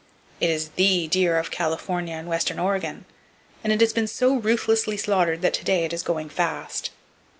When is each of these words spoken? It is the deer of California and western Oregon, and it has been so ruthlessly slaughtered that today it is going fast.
It 0.39 0.49
is 0.49 0.69
the 0.69 1.07
deer 1.07 1.37
of 1.37 1.51
California 1.51 2.15
and 2.15 2.27
western 2.27 2.57
Oregon, 2.57 3.05
and 3.63 3.71
it 3.71 3.81
has 3.81 3.93
been 3.93 4.07
so 4.07 4.35
ruthlessly 4.37 4.97
slaughtered 4.97 5.43
that 5.43 5.53
today 5.53 5.83
it 5.85 5.93
is 5.93 6.01
going 6.01 6.29
fast. 6.29 6.89